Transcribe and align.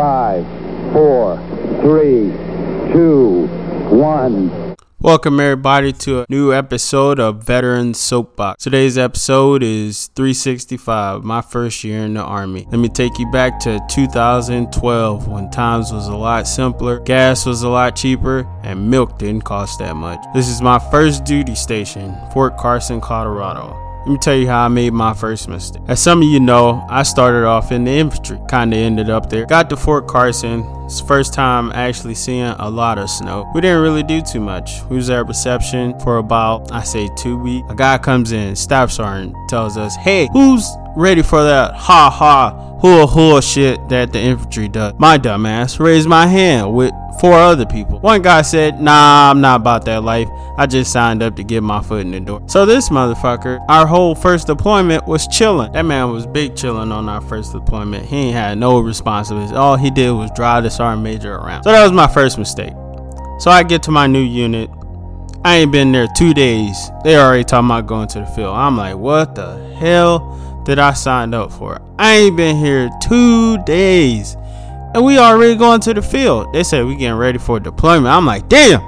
Five, 0.00 0.46
four, 0.94 1.36
three, 1.82 2.32
two, 2.90 3.46
one. 3.90 4.74
Welcome, 4.98 5.38
everybody, 5.38 5.92
to 5.92 6.20
a 6.22 6.26
new 6.30 6.54
episode 6.54 7.20
of 7.20 7.44
Veteran 7.44 7.92
Soapbox. 7.92 8.64
Today's 8.64 8.96
episode 8.96 9.62
is 9.62 10.06
365, 10.16 11.22
my 11.22 11.42
first 11.42 11.84
year 11.84 12.02
in 12.02 12.14
the 12.14 12.22
Army. 12.22 12.66
Let 12.70 12.78
me 12.78 12.88
take 12.88 13.18
you 13.18 13.30
back 13.30 13.60
to 13.60 13.78
2012 13.90 15.28
when 15.28 15.50
times 15.50 15.92
was 15.92 16.06
a 16.06 16.16
lot 16.16 16.48
simpler, 16.48 17.00
gas 17.00 17.44
was 17.44 17.62
a 17.62 17.68
lot 17.68 17.94
cheaper, 17.94 18.48
and 18.62 18.88
milk 18.88 19.18
didn't 19.18 19.44
cost 19.44 19.80
that 19.80 19.96
much. 19.96 20.24
This 20.32 20.48
is 20.48 20.62
my 20.62 20.78
first 20.78 21.24
duty 21.24 21.54
station, 21.54 22.16
Fort 22.32 22.56
Carson, 22.56 23.02
Colorado. 23.02 23.89
Let 24.00 24.08
me 24.08 24.18
tell 24.18 24.34
you 24.34 24.48
how 24.48 24.64
I 24.64 24.68
made 24.68 24.94
my 24.94 25.12
first 25.12 25.46
mistake. 25.46 25.82
As 25.86 26.00
some 26.00 26.22
of 26.22 26.28
you 26.28 26.40
know, 26.40 26.86
I 26.88 27.02
started 27.02 27.44
off 27.44 27.70
in 27.70 27.84
the 27.84 27.90
infantry, 27.90 28.40
kinda 28.48 28.74
ended 28.74 29.10
up 29.10 29.28
there. 29.28 29.44
Got 29.44 29.68
to 29.70 29.76
Fort 29.76 30.08
Carson, 30.08 30.64
it's 30.86 31.02
first 31.02 31.34
time 31.34 31.70
actually 31.74 32.14
seeing 32.14 32.46
a 32.46 32.70
lot 32.70 32.96
of 32.96 33.10
snow. 33.10 33.46
We 33.54 33.60
didn't 33.60 33.82
really 33.82 34.02
do 34.02 34.22
too 34.22 34.40
much. 34.40 34.82
We 34.88 34.96
was 34.96 35.10
at 35.10 35.28
reception 35.28 36.00
for 36.00 36.16
about, 36.16 36.72
I 36.72 36.82
say, 36.82 37.10
two 37.14 37.36
weeks. 37.36 37.70
A 37.70 37.74
guy 37.74 37.98
comes 37.98 38.32
in, 38.32 38.56
staff 38.56 38.90
sergeant, 38.90 39.36
tells 39.50 39.76
us, 39.76 39.94
hey, 39.96 40.28
who's 40.32 40.66
ready 40.96 41.22
for 41.22 41.44
that 41.44 41.74
ha 41.74 42.10
ha 42.10 42.69
hula 42.80 43.06
hula 43.06 43.42
shit 43.42 43.88
that 43.88 44.12
the 44.12 44.20
infantry 44.20 44.68
does? 44.68 44.94
My 44.98 45.18
dumbass 45.18 45.78
raised 45.78 46.08
my 46.08 46.26
hand 46.26 46.72
with 46.74 46.92
four 47.20 47.34
other 47.34 47.66
people. 47.66 48.00
One 48.00 48.22
guy 48.22 48.42
said, 48.42 48.80
Nah, 48.80 49.30
I'm 49.30 49.40
not 49.40 49.60
about 49.60 49.84
that 49.84 50.02
life. 50.02 50.28
I 50.56 50.66
just 50.66 50.92
signed 50.92 51.22
up 51.22 51.36
to 51.36 51.44
get 51.44 51.62
my 51.62 51.82
foot 51.82 52.00
in 52.00 52.10
the 52.10 52.20
door. 52.20 52.42
So 52.46 52.66
this 52.66 52.88
motherfucker, 52.88 53.64
our 53.68 53.86
whole 53.86 54.14
first 54.14 54.46
deployment 54.46 55.06
was 55.06 55.26
chilling. 55.28 55.72
That 55.72 55.82
man 55.82 56.10
was 56.10 56.26
big 56.26 56.56
chilling 56.56 56.90
on 56.92 57.08
our 57.08 57.20
first 57.20 57.52
deployment. 57.52 58.06
He 58.06 58.16
ain't 58.16 58.34
had 58.34 58.58
no 58.58 58.80
responsibilities. 58.80 59.52
All 59.52 59.76
he 59.76 59.90
did 59.90 60.10
was 60.12 60.30
drive 60.34 60.64
the 60.64 60.70
sergeant 60.70 61.02
major 61.02 61.34
around. 61.34 61.64
So 61.64 61.72
that 61.72 61.82
was 61.82 61.92
my 61.92 62.08
first 62.08 62.38
mistake. 62.38 62.72
So 63.38 63.50
I 63.50 63.62
get 63.62 63.82
to 63.84 63.90
my 63.90 64.06
new 64.06 64.22
unit. 64.22 64.70
I 65.44 65.56
ain't 65.56 65.72
been 65.72 65.92
there 65.92 66.06
two 66.16 66.34
days. 66.34 66.90
They 67.02 67.16
already 67.16 67.44
talking 67.44 67.66
about 67.66 67.86
going 67.86 68.08
to 68.08 68.20
the 68.20 68.26
field. 68.26 68.54
I'm 68.54 68.76
like, 68.76 68.96
what 68.96 69.34
the 69.34 69.74
hell 69.76 70.36
did 70.70 70.78
I 70.78 70.92
signed 70.92 71.34
up 71.34 71.50
for? 71.50 71.82
I 71.98 72.16
ain't 72.16 72.36
been 72.36 72.56
here 72.56 72.88
two 73.02 73.58
days 73.64 74.36
and 74.94 75.04
we 75.04 75.18
already 75.18 75.56
going 75.56 75.80
to 75.80 75.94
the 75.94 76.00
field. 76.00 76.52
They 76.52 76.62
said 76.62 76.86
we 76.86 76.94
getting 76.94 77.16
ready 77.16 77.38
for 77.38 77.58
deployment. 77.58 78.06
I'm 78.06 78.24
like, 78.24 78.48
damn, 78.48 78.80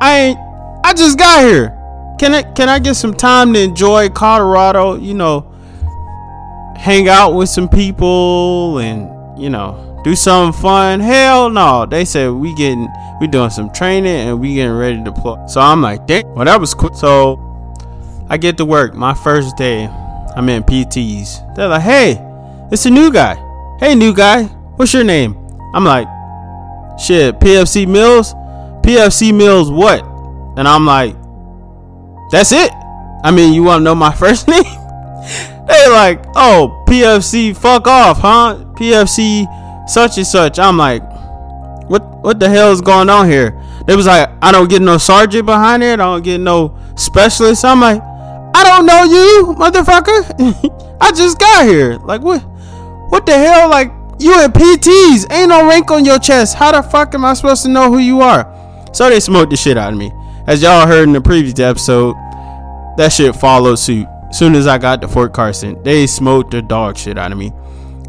I 0.00 0.18
ain't. 0.18 0.38
I 0.82 0.94
just 0.94 1.18
got 1.18 1.44
here. 1.44 1.76
Can 2.18 2.32
I 2.32 2.42
can 2.42 2.70
I 2.70 2.78
get 2.78 2.94
some 2.94 3.12
time 3.12 3.52
to 3.52 3.60
enjoy 3.60 4.08
Colorado? 4.08 4.94
You 4.96 5.12
know, 5.12 5.40
hang 6.78 7.06
out 7.08 7.34
with 7.34 7.50
some 7.50 7.68
people 7.68 8.78
and 8.78 9.38
you 9.38 9.50
know 9.50 10.00
do 10.02 10.16
something 10.16 10.58
fun. 10.58 11.00
Hell 11.00 11.50
no. 11.50 11.84
They 11.84 12.06
said 12.06 12.32
we 12.32 12.54
getting 12.54 12.88
we 13.20 13.26
doing 13.26 13.50
some 13.50 13.70
training 13.74 14.06
and 14.06 14.40
we 14.40 14.54
getting 14.54 14.72
ready 14.72 14.96
to 14.96 15.04
deploy. 15.04 15.46
So 15.48 15.60
I'm 15.60 15.82
like, 15.82 16.06
damn. 16.06 16.26
Well, 16.34 16.46
that 16.46 16.58
was 16.58 16.72
quick. 16.72 16.94
So 16.94 17.38
I 18.30 18.38
get 18.38 18.56
to 18.56 18.64
work 18.64 18.94
my 18.94 19.12
first 19.12 19.58
day. 19.58 19.90
I'm 20.36 20.48
in 20.48 20.62
PTs. 20.62 21.54
They're 21.54 21.68
like, 21.68 21.82
hey, 21.82 22.18
it's 22.70 22.86
a 22.86 22.90
new 22.90 23.12
guy. 23.12 23.36
Hey, 23.80 23.94
new 23.94 24.14
guy 24.14 24.48
What's 24.80 24.94
your 24.94 25.04
name? 25.04 25.36
I'm 25.74 25.84
like, 25.84 26.08
shit, 26.98 27.38
PFC 27.38 27.86
Mills? 27.86 28.32
PFC 28.82 29.36
Mills 29.36 29.70
what? 29.70 30.02
And 30.56 30.66
I'm 30.66 30.86
like, 30.86 31.14
that's 32.30 32.50
it? 32.50 32.72
I 33.22 33.30
mean, 33.30 33.52
you 33.52 33.62
want 33.62 33.80
to 33.80 33.84
know 33.84 33.94
my 33.94 34.10
first 34.14 34.48
name? 34.48 34.62
they 34.64 35.88
like, 35.90 36.24
oh, 36.34 36.82
PFC 36.88 37.54
fuck 37.54 37.86
off, 37.86 38.20
huh? 38.20 38.56
PFC 38.72 39.46
such 39.86 40.16
and 40.16 40.26
such. 40.26 40.58
I'm 40.58 40.78
like, 40.78 41.02
what 41.90 42.22
what 42.22 42.40
the 42.40 42.48
hell 42.48 42.72
is 42.72 42.80
going 42.80 43.10
on 43.10 43.28
here? 43.28 43.62
They 43.86 43.94
was 43.94 44.06
like, 44.06 44.30
I 44.40 44.50
don't 44.50 44.70
get 44.70 44.80
no 44.80 44.96
sergeant 44.96 45.44
behind 45.44 45.82
it. 45.82 46.00
I 46.00 46.04
don't 46.04 46.24
get 46.24 46.38
no 46.38 46.74
specialist. 46.96 47.66
I'm 47.66 47.82
like, 47.82 48.02
I 48.60 48.64
don't 48.64 48.84
know 48.84 49.04
you, 49.04 49.54
motherfucker. 49.54 50.98
I 51.00 51.12
just 51.12 51.38
got 51.38 51.64
here. 51.64 51.96
Like 51.96 52.20
what? 52.20 52.40
What 53.10 53.24
the 53.24 53.32
hell? 53.32 53.70
Like 53.70 53.90
you 54.18 54.38
in 54.38 54.52
PTs. 54.52 55.32
Ain't 55.32 55.48
no 55.48 55.66
rank 55.66 55.90
on 55.90 56.04
your 56.04 56.18
chest. 56.18 56.56
How 56.56 56.70
the 56.70 56.82
fuck 56.86 57.14
am 57.14 57.24
I 57.24 57.32
supposed 57.32 57.62
to 57.62 57.70
know 57.70 57.90
who 57.90 57.96
you 57.96 58.20
are? 58.20 58.46
So 58.92 59.08
they 59.08 59.18
smoked 59.18 59.50
the 59.50 59.56
shit 59.56 59.78
out 59.78 59.94
of 59.94 59.98
me. 59.98 60.12
As 60.46 60.62
y'all 60.62 60.86
heard 60.86 61.04
in 61.04 61.14
the 61.14 61.22
previous 61.22 61.58
episode, 61.58 62.16
that 62.98 63.10
shit 63.14 63.34
followed 63.34 63.76
suit. 63.76 64.06
Soon 64.30 64.54
as 64.54 64.66
I 64.66 64.76
got 64.76 65.00
to 65.00 65.08
Fort 65.08 65.32
Carson, 65.32 65.82
they 65.82 66.06
smoked 66.06 66.50
the 66.50 66.60
dog 66.60 66.98
shit 66.98 67.16
out 67.16 67.32
of 67.32 67.38
me. 67.38 67.52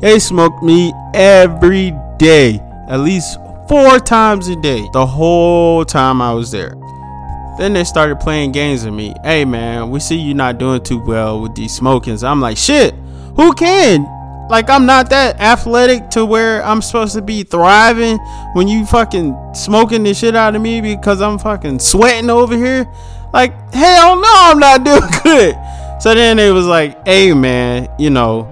They 0.02 0.20
smoked 0.20 0.62
me 0.62 0.92
every 1.14 1.94
day, 2.18 2.60
at 2.90 3.00
least 3.00 3.40
four 3.70 4.00
times 4.00 4.50
a 4.50 4.58
day, 4.58 4.86
the 4.92 5.06
whole 5.06 5.86
time 5.86 6.22
I 6.22 6.34
was 6.34 6.52
there. 6.52 6.76
Then 7.58 7.74
they 7.74 7.84
started 7.84 8.20
playing 8.20 8.54
games 8.54 8.86
with 8.86 8.94
me. 8.94 9.14
Hey 9.24 9.46
man, 9.46 9.90
we 9.90 10.00
see 10.00 10.18
you 10.18 10.34
not 10.34 10.58
doing 10.58 10.84
too 10.84 11.04
well 11.04 11.42
with 11.42 11.56
these 11.56 11.76
smokings. 11.76 12.24
I'm 12.24 12.42
like, 12.42 12.58
shit, 12.58 12.94
who 13.36 13.54
can? 13.54 14.06
Like 14.50 14.70
I'm 14.70 14.86
not 14.86 15.10
that 15.12 15.40
athletic 15.40 16.10
to 16.12 16.26
where 16.26 16.64
I'm 16.66 16.82
supposed 16.82 17.14
to 17.16 17.22
be 17.22 17.44
thriving 17.44 18.18
when 18.54 18.68
you 18.68 18.86
fucking 18.86 19.54
smoking 19.54 20.04
the 20.04 20.14
shit 20.14 20.36
out 20.36 20.56
of 20.56 20.62
me 20.62 20.82
because 20.82 21.22
I'm 21.22 21.40
fucking 21.40 21.80
sweating 21.80 22.30
over 22.30 22.56
here. 22.56 22.86
Like 23.34 23.54
hell 23.74 24.16
no, 24.16 24.30
I'm 24.30 24.60
not 24.60 24.84
doing 24.86 25.10
good. 25.24 25.56
So 26.02 26.14
then 26.16 26.40
it 26.40 26.52
was 26.52 26.66
like, 26.66 27.06
hey 27.08 27.34
man, 27.34 27.88
you 27.98 28.10
know, 28.10 28.48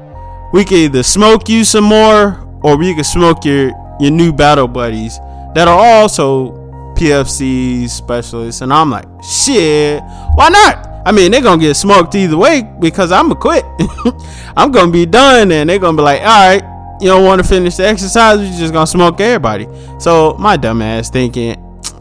we 0.54 0.64
can 0.64 0.78
either 0.78 1.04
smoke 1.04 1.50
you 1.50 1.64
some 1.64 1.84
more 1.84 2.48
or 2.64 2.78
we 2.78 2.94
can 2.96 3.04
smoke 3.04 3.44
your 3.44 3.72
your 4.00 4.12
new 4.12 4.32
battle 4.32 4.68
buddies 4.68 5.18
that 5.54 5.68
are 5.68 5.80
also 5.80 6.59
PFC 7.00 7.90
specialist. 7.90 8.62
And 8.62 8.74
I'm 8.74 8.90
like, 8.90 9.06
shit, 9.24 10.02
why 10.36 10.50
not? 10.50 10.88
I 11.06 11.14
mean, 11.14 11.32
they're 11.32 11.42
gonna 11.42 11.62
get 11.62 11.76
smoked 11.76 12.14
either 12.16 12.38
way 12.38 12.70
because 12.80 13.12
I'm 13.12 13.30
gonna 13.30 13.40
quit. 13.40 13.64
I'm 14.58 14.72
gonna 14.72 14.92
be 14.92 15.06
done, 15.06 15.52
and 15.52 15.70
they're 15.70 15.80
gonna 15.80 15.96
be 15.96 16.04
like, 16.04 16.22
all 16.22 16.28
right, 16.28 17.00
you 17.02 17.08
don't 17.08 17.24
want 17.24 17.42
to 17.42 17.48
finish 17.48 17.78
the 17.78 17.88
exercise, 17.88 18.42
you're 18.42 18.60
just 18.60 18.74
gonna 18.74 18.86
smoke 18.86 19.22
everybody. 19.22 19.68
So 20.00 20.36
my 20.38 20.58
dumb 20.58 20.82
ass 20.82 21.10
thinking, 21.10 21.56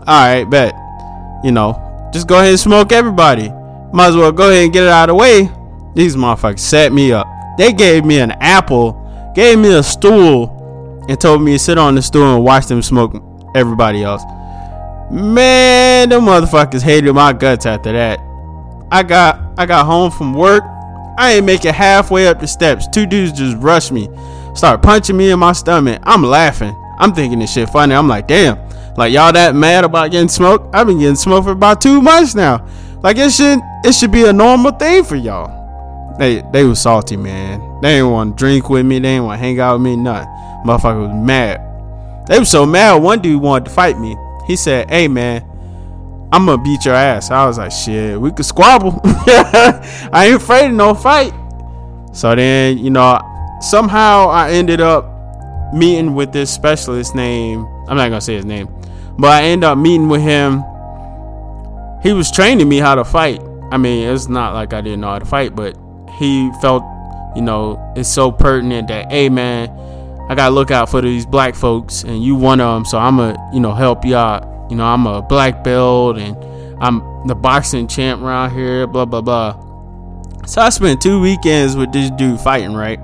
all 0.07 0.27
right, 0.27 0.45
bet, 0.45 0.75
you 1.45 1.53
know, 1.53 2.11
just 2.13 2.27
go 2.27 2.37
ahead 2.37 2.51
and 2.51 2.61
smoke 2.61 2.91
everybody. 2.91 3.51
Might 3.93 4.09
as 4.09 4.17
well 4.17 4.33
go 4.33 4.51
ahead 4.51 4.65
and 4.65 4.73
get 4.73 4.83
it 4.83 4.89
out 4.89 5.09
of 5.09 5.15
the 5.15 5.21
way. 5.21 5.49
These 5.95 6.17
motherfuckers 6.17 6.59
set 6.59 6.93
me 6.93 7.13
up. 7.13 7.27
They 7.57 7.73
gave 7.73 8.05
me 8.05 8.19
an 8.19 8.33
apple, 8.33 9.33
gave 9.35 9.59
me 9.59 9.73
a 9.75 9.83
stool, 9.83 11.05
and 11.09 11.19
told 11.21 11.41
me 11.43 11.53
to 11.53 11.59
sit 11.59 11.79
on 11.79 11.95
the 11.95 12.03
stool 12.03 12.35
and 12.35 12.45
watch 12.45 12.67
them 12.67 12.83
smoke 12.83 13.23
everybody 13.55 14.03
else. 14.03 14.23
Man, 15.11 16.11
the 16.11 16.17
motherfuckers 16.17 16.83
hated 16.83 17.13
my 17.15 17.33
guts 17.33 17.65
after 17.65 17.93
that. 17.93 18.21
I 18.93 19.03
got 19.03 19.41
I 19.57 19.65
got 19.65 19.87
home 19.87 20.11
from 20.11 20.35
work. 20.35 20.63
I 21.19 21.33
ain't 21.33 21.47
make 21.47 21.65
it 21.65 21.75
halfway 21.75 22.29
up 22.29 22.41
the 22.41 22.47
steps. 22.47 22.87
Two 22.89 23.07
dudes 23.07 23.33
just 23.33 23.57
rushed 23.57 23.91
me, 23.91 24.09
start 24.55 24.83
punching 24.83 25.17
me 25.17 25.31
in 25.31 25.39
my 25.39 25.53
stomach. 25.53 26.01
I'm 26.05 26.23
laughing. 26.23 26.75
I'm 26.99 27.15
thinking 27.15 27.39
this 27.39 27.53
shit 27.53 27.71
funny. 27.71 27.95
I'm 27.95 28.07
like, 28.07 28.29
damn, 28.29 28.59
like 28.97 29.13
y'all 29.13 29.33
that 29.33 29.55
mad 29.55 29.85
about 29.85 30.11
getting 30.11 30.29
smoked? 30.29 30.75
I've 30.75 30.87
been 30.87 30.99
getting 30.99 31.17
smoked 31.17 31.47
for 31.47 31.53
about 31.53 31.81
two 31.81 32.03
months 32.03 32.35
now. 32.35 32.67
Like 33.03 33.17
it 33.17 33.31
should 33.33 33.61
it 33.85 33.95
should 33.95 34.13
be 34.13 34.25
a 34.27 34.33
normal 34.33 34.73
thing 34.73 35.05
for 35.05 35.17
y'all. 35.17 36.17
They 36.19 36.43
they 36.53 36.65
was 36.65 36.81
salty, 36.81 37.17
man. 37.17 37.81
They 37.81 37.95
didn't 37.95 38.11
want 38.11 38.37
to 38.37 38.45
drink 38.45 38.69
with 38.69 38.85
me. 38.85 38.97
They 38.99 39.09
didn't 39.09 39.25
want 39.25 39.39
to 39.39 39.45
hang 39.45 39.59
out 39.59 39.75
with 39.75 39.83
me. 39.83 39.97
Nothing. 39.97 40.29
Motherfucker 40.67 41.09
was 41.09 41.27
mad. 41.27 41.65
They 42.27 42.39
was 42.39 42.51
so 42.51 42.67
mad. 42.67 43.03
One 43.03 43.21
dude 43.23 43.41
wanted 43.41 43.67
to 43.67 43.71
fight 43.71 43.99
me. 43.99 44.17
He 44.49 44.57
said, 44.57 44.91
"Hey 44.91 45.07
man, 45.07 45.45
I'm 46.31 46.45
gonna 46.45 46.63
beat 46.63 46.85
your 46.85 46.95
ass. 46.95 47.31
I 47.31 47.47
was 47.47 47.57
like, 47.57 47.73
shit, 47.73 48.21
we 48.21 48.31
could 48.31 48.45
squabble. 48.45 49.01
I 49.05 50.27
ain't 50.27 50.43
afraid 50.43 50.67
of 50.67 50.73
no 50.73 50.95
fight. 50.95 51.33
So 52.13 52.35
then, 52.35 52.77
you 52.77 52.91
know, 52.91 53.19
somehow 53.61 54.29
I 54.29 54.51
ended 54.51 54.81
up 54.81 55.07
meeting 55.73 56.15
with 56.15 56.33
this 56.33 56.53
specialist 56.53 57.15
name. 57.15 57.65
I'm 57.89 57.97
not 57.97 58.11
gonna 58.11 58.21
say 58.21 58.35
his 58.35 58.45
name, 58.45 58.69
but 59.19 59.31
I 59.31 59.45
ended 59.45 59.65
up 59.65 59.79
meeting 59.79 60.09
with 60.09 60.21
him. 60.21 60.63
He 62.03 62.13
was 62.13 62.31
training 62.31 62.69
me 62.69 62.77
how 62.77 62.95
to 62.95 63.05
fight. 63.05 63.41
I 63.71 63.79
mean, 63.79 64.07
it's 64.07 64.29
not 64.29 64.53
like 64.53 64.75
I 64.75 64.83
didn't 64.83 65.01
know 65.01 65.09
how 65.09 65.19
to 65.19 65.25
fight, 65.25 65.57
but 65.57 65.77
he 66.19 66.51
felt, 66.61 66.83
you 67.37 67.43
know, 67.43 67.93
it's 67.97 68.09
so 68.09 68.31
pertinent 68.31 68.89
that, 68.89 69.11
hey 69.11 69.31
man, 69.31 69.69
I 70.29 70.35
gotta 70.35 70.55
look 70.55 70.71
out 70.71 70.91
for 70.91 71.01
these 71.01 71.25
black 71.25 71.55
folks, 71.55 72.05
and 72.05 72.23
you 72.23 72.35
one 72.35 72.61
of 72.61 72.75
them, 72.75 72.85
so 72.85 72.99
I'm 72.99 73.17
gonna, 73.17 73.51
you 73.53 73.61
know, 73.61 73.73
help 73.73 74.05
out. 74.07 74.71
You 74.71 74.77
know, 74.77 74.85
I'm 74.85 75.07
a 75.07 75.23
black 75.23 75.65
belt 75.65 76.19
and 76.19 76.37
I'm 76.83 77.27
the 77.27 77.35
boxing 77.35 77.89
champ 77.89 78.23
around 78.23 78.53
here, 78.53 78.87
blah, 78.87 79.07
blah, 79.07 79.23
blah. 79.23 79.65
So 80.47 80.61
I 80.61 80.69
spent 80.69 81.01
two 81.01 81.21
weekends 81.21 81.75
with 81.75 81.93
this 81.93 82.11
dude 82.11 82.41
fighting, 82.41 82.75
right? 82.75 83.01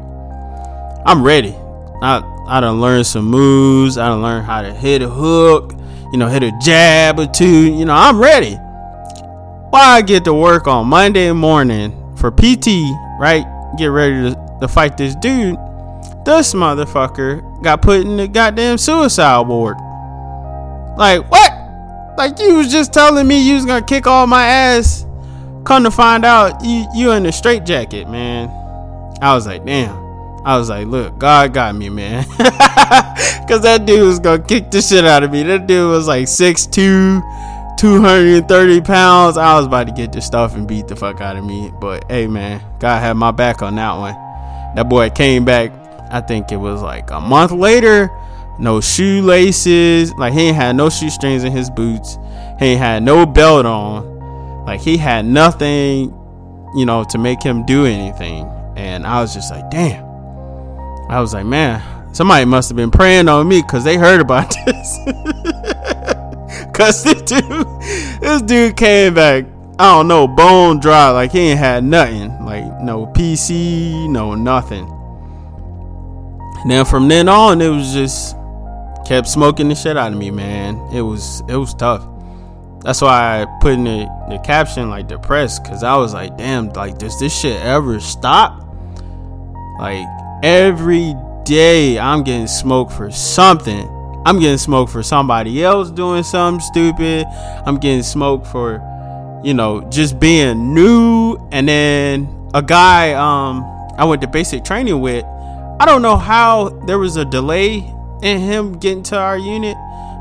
I'm 1.06 1.22
ready. 1.22 1.54
I, 2.02 2.22
I 2.46 2.60
done 2.60 2.80
learned 2.80 3.06
some 3.06 3.26
moves. 3.26 3.96
I 3.96 4.08
done 4.08 4.22
learned 4.22 4.46
how 4.46 4.62
to 4.62 4.72
hit 4.72 5.00
a 5.02 5.08
hook, 5.08 5.74
you 6.12 6.18
know, 6.18 6.28
hit 6.28 6.42
a 6.42 6.52
jab 6.62 7.18
or 7.18 7.26
two. 7.26 7.72
You 7.72 7.86
know, 7.86 7.94
I'm 7.94 8.20
ready. 8.20 8.56
Why 9.70 9.80
I 9.80 10.02
get 10.02 10.24
to 10.24 10.34
work 10.34 10.66
on 10.66 10.86
Monday 10.86 11.32
morning 11.32 11.92
for 12.16 12.30
PT, 12.30 12.68
right? 13.18 13.44
Get 13.78 13.86
ready 13.86 14.30
to, 14.30 14.58
to 14.60 14.68
fight 14.68 14.96
this 14.96 15.14
dude. 15.16 15.56
This 16.24 16.54
motherfucker 16.54 17.62
got 17.62 17.82
put 17.82 18.00
in 18.00 18.16
the 18.16 18.28
goddamn 18.28 18.78
suicide 18.78 19.46
ward. 19.46 19.76
Like, 20.96 21.30
what? 21.30 21.52
Like, 22.16 22.38
you 22.38 22.56
was 22.56 22.70
just 22.70 22.92
telling 22.92 23.26
me 23.26 23.46
you 23.46 23.54
was 23.54 23.64
gonna 23.64 23.84
kick 23.84 24.06
all 24.06 24.26
my 24.26 24.44
ass. 24.46 25.06
Come 25.64 25.84
to 25.84 25.90
find 25.90 26.24
out, 26.24 26.64
you, 26.64 26.86
you 26.94 27.10
in 27.12 27.26
a 27.26 27.32
straitjacket, 27.32 28.08
man. 28.08 28.48
I 29.20 29.34
was 29.34 29.46
like, 29.46 29.64
damn. 29.64 30.04
I 30.44 30.58
was 30.58 30.68
like, 30.68 30.86
look, 30.86 31.18
God 31.18 31.54
got 31.54 31.74
me, 31.74 31.88
man. 31.88 32.24
Cause 33.48 33.62
that 33.62 33.84
dude 33.86 34.06
was 34.06 34.18
gonna 34.18 34.42
kick 34.42 34.70
the 34.70 34.82
shit 34.82 35.04
out 35.04 35.22
of 35.22 35.32
me. 35.32 35.42
That 35.42 35.66
dude 35.66 35.88
was 35.88 36.06
like 36.06 36.26
6'2, 36.26 37.22
230 37.78 38.80
pounds. 38.82 39.38
I 39.38 39.56
was 39.56 39.66
about 39.66 39.86
to 39.86 39.92
get 39.92 40.12
this 40.12 40.26
stuff 40.26 40.54
and 40.54 40.68
beat 40.68 40.86
the 40.86 40.96
fuck 40.96 41.22
out 41.22 41.36
of 41.36 41.44
me. 41.44 41.72
But 41.80 42.10
hey, 42.10 42.26
man, 42.26 42.62
God 42.78 43.00
had 43.00 43.14
my 43.14 43.30
back 43.30 43.62
on 43.62 43.74
that 43.76 43.94
one. 43.94 44.14
That 44.76 44.88
boy 44.88 45.08
came 45.10 45.46
back, 45.46 45.72
I 46.14 46.20
think 46.20 46.52
it 46.52 46.56
was 46.56 46.80
like 46.80 47.10
a 47.10 47.20
month 47.20 47.50
later. 47.50 48.08
No 48.60 48.80
shoelaces. 48.80 50.12
Like, 50.14 50.32
he 50.32 50.42
ain't 50.42 50.56
had 50.56 50.76
no 50.76 50.88
shoestrings 50.88 51.42
in 51.42 51.50
his 51.50 51.68
boots. 51.70 52.18
He 52.60 52.66
ain't 52.66 52.78
had 52.78 53.02
no 53.02 53.26
belt 53.26 53.66
on. 53.66 54.64
Like, 54.64 54.80
he 54.80 54.96
had 54.96 55.24
nothing, 55.24 56.14
you 56.76 56.86
know, 56.86 57.02
to 57.10 57.18
make 57.18 57.42
him 57.42 57.66
do 57.66 57.84
anything. 57.84 58.46
And 58.76 59.04
I 59.04 59.20
was 59.20 59.34
just 59.34 59.50
like, 59.50 59.68
damn. 59.72 60.04
I 61.10 61.18
was 61.18 61.34
like, 61.34 61.46
man, 61.46 61.82
somebody 62.14 62.44
must 62.44 62.68
have 62.68 62.76
been 62.76 62.92
praying 62.92 63.28
on 63.28 63.48
me 63.48 63.60
because 63.60 63.82
they 63.82 63.96
heard 63.96 64.20
about 64.20 64.54
this. 64.66 64.98
Cause 66.74 67.02
this 67.02 67.22
dude, 67.22 67.66
this 68.20 68.40
dude 68.42 68.76
came 68.76 69.14
back, 69.14 69.46
I 69.80 69.96
don't 69.96 70.06
know, 70.06 70.28
bone 70.28 70.78
dry, 70.78 71.10
like 71.10 71.32
he 71.32 71.40
ain't 71.40 71.58
had 71.58 71.82
nothing, 71.82 72.30
like 72.44 72.64
no 72.80 73.06
PC, 73.06 74.08
no 74.08 74.34
nothing. 74.34 74.93
Then 76.66 76.84
from 76.84 77.08
then 77.08 77.28
on, 77.28 77.60
it 77.60 77.68
was 77.68 77.92
just 77.92 78.36
kept 79.06 79.28
smoking 79.28 79.68
the 79.68 79.74
shit 79.74 79.96
out 79.96 80.12
of 80.12 80.18
me, 80.18 80.30
man. 80.30 80.76
It 80.92 81.02
was 81.02 81.42
it 81.48 81.56
was 81.56 81.74
tough. 81.74 82.06
That's 82.80 83.00
why 83.00 83.42
I 83.42 83.46
put 83.60 83.74
in 83.74 83.84
the, 83.84 84.26
the 84.28 84.38
caption 84.38 84.90
like 84.90 85.08
depressed, 85.08 85.64
cause 85.64 85.82
I 85.82 85.96
was 85.96 86.12
like, 86.12 86.36
damn, 86.36 86.70
like 86.74 86.98
does 86.98 87.18
this 87.18 87.38
shit 87.38 87.60
ever 87.62 88.00
stop? 88.00 88.62
Like 89.78 90.06
every 90.42 91.14
day 91.44 91.98
I'm 91.98 92.22
getting 92.22 92.46
smoked 92.46 92.92
for 92.92 93.10
something. 93.10 93.88
I'm 94.26 94.38
getting 94.38 94.58
smoked 94.58 94.90
for 94.90 95.02
somebody 95.02 95.62
else 95.62 95.90
doing 95.90 96.22
something 96.22 96.60
stupid. 96.60 97.26
I'm 97.66 97.76
getting 97.78 98.02
smoked 98.02 98.46
for, 98.46 98.80
you 99.44 99.52
know, 99.52 99.82
just 99.90 100.18
being 100.18 100.72
new. 100.74 101.36
And 101.52 101.68
then 101.68 102.50
a 102.54 102.62
guy 102.62 103.12
um 103.12 103.64
I 103.96 104.04
went 104.04 104.22
to 104.22 104.28
basic 104.28 104.64
training 104.64 105.00
with, 105.00 105.24
I 105.80 105.86
don't 105.86 106.02
know 106.02 106.16
how 106.16 106.68
there 106.86 106.98
was 106.98 107.16
a 107.16 107.24
delay 107.24 107.92
in 108.22 108.38
him 108.40 108.78
getting 108.78 109.02
to 109.04 109.18
our 109.18 109.36
unit 109.36 109.76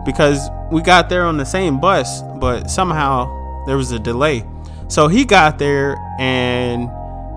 because 0.06 0.50
we 0.72 0.82
got 0.82 1.10
there 1.10 1.24
on 1.26 1.38
the 1.38 1.46
same 1.46 1.80
bus, 1.80 2.22
but 2.40 2.70
somehow 2.70 3.66
there 3.66 3.78
was 3.78 3.92
a 3.92 4.00
delay. 4.00 4.46
So 4.88 5.08
he 5.08 5.26
got 5.26 5.58
there 5.58 5.98
and 6.20 6.90